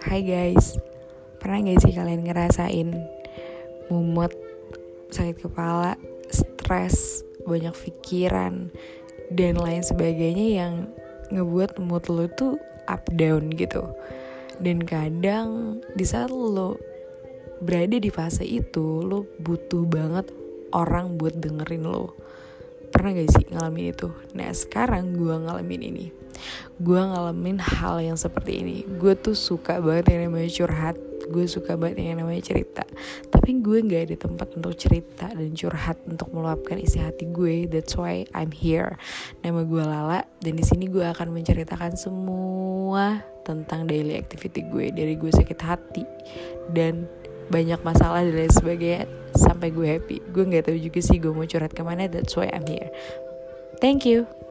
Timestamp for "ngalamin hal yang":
27.00-28.18